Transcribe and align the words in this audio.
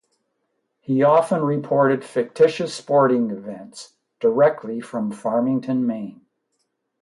He 0.79 1.03
often 1.03 1.43
reported 1.43 2.03
fictitious 2.03 2.73
sporting 2.73 3.29
events 3.29 3.93
"directly 4.19 4.79
from 4.81 5.11
Farmington, 5.11 5.85
Maine". 5.85 6.21